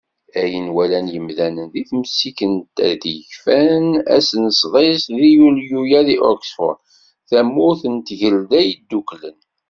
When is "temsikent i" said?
1.89-3.11